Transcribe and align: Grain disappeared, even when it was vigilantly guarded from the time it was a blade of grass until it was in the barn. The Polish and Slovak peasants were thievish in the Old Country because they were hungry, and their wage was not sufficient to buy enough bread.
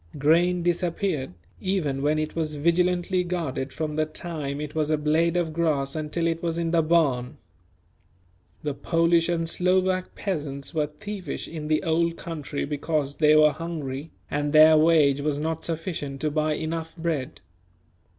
Grain 0.17 0.63
disappeared, 0.63 1.35
even 1.59 2.01
when 2.01 2.17
it 2.17 2.35
was 2.35 2.55
vigilantly 2.55 3.23
guarded 3.23 3.71
from 3.71 3.95
the 3.97 4.05
time 4.07 4.59
it 4.59 4.73
was 4.73 4.89
a 4.89 4.97
blade 4.97 5.37
of 5.37 5.53
grass 5.53 5.95
until 5.95 6.25
it 6.25 6.41
was 6.41 6.57
in 6.57 6.71
the 6.71 6.81
barn. 6.81 7.37
The 8.63 8.73
Polish 8.73 9.29
and 9.29 9.47
Slovak 9.47 10.15
peasants 10.15 10.73
were 10.73 10.87
thievish 10.87 11.47
in 11.47 11.67
the 11.67 11.83
Old 11.83 12.17
Country 12.17 12.65
because 12.65 13.17
they 13.17 13.35
were 13.35 13.51
hungry, 13.51 14.09
and 14.31 14.53
their 14.53 14.75
wage 14.75 15.21
was 15.21 15.37
not 15.37 15.63
sufficient 15.63 16.19
to 16.21 16.31
buy 16.31 16.53
enough 16.55 16.97
bread. 16.97 17.39